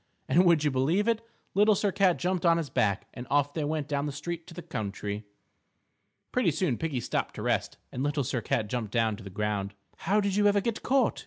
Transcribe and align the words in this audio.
And, 0.27 0.45
would 0.45 0.63
you 0.63 0.71
believe 0.71 1.07
it? 1.07 1.21
Little 1.53 1.75
Sir 1.75 1.91
Cat 1.91 2.17
jumped 2.17 2.43
on 2.43 2.57
his 2.57 2.71
back, 2.71 3.05
and 3.13 3.27
off 3.29 3.53
they 3.53 3.63
went 3.63 3.87
down 3.87 4.07
the 4.07 4.11
street 4.11 4.47
to 4.47 4.55
the 4.55 4.63
country. 4.63 5.25
Pretty 6.31 6.49
soon 6.49 6.79
Piggie 6.79 6.99
stopped 7.01 7.35
to 7.35 7.43
rest, 7.43 7.77
and 7.91 8.01
Little 8.01 8.23
Sir 8.23 8.41
Cat 8.41 8.67
jumped 8.67 8.91
down 8.91 9.15
to 9.17 9.23
the 9.23 9.29
ground. 9.29 9.75
"How 9.97 10.19
did 10.19 10.35
you 10.35 10.47
ever 10.47 10.59
get 10.59 10.81
caught?" 10.81 11.19